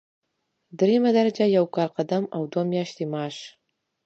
[0.79, 3.37] دریمه درجه یو کال قدم او دوه میاشتې معاش.